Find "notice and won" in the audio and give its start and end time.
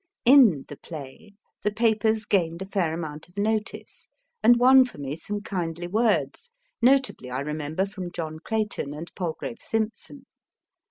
3.37-4.83